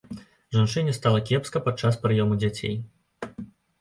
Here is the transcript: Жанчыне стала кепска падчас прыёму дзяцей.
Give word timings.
Жанчыне 0.55 0.95
стала 0.99 1.21
кепска 1.29 1.63
падчас 1.67 1.99
прыёму 2.07 2.41
дзяцей. 2.41 2.75